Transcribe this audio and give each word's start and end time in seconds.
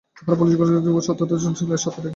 তাঁহারা 0.25 0.37
বলেন, 0.39 0.55
বহির্জগতের 0.59 1.05
সত্যতা 1.07 1.33
এবং 1.37 1.45
অন্তর্জগতের 1.49 1.83
সত্যতা 1.85 2.01
একই। 2.07 2.09